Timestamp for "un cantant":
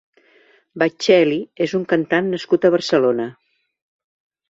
1.81-2.35